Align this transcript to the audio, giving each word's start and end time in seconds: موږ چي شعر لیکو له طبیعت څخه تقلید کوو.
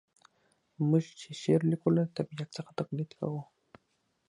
موږ 0.89 1.05
چي 1.19 1.29
شعر 1.41 1.61
لیکو 1.71 1.89
له 1.97 2.03
طبیعت 2.17 2.49
څخه 2.57 2.71
تقلید 2.79 3.11
کوو. 3.19 3.41